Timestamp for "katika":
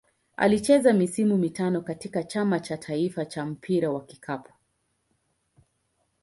1.81-2.23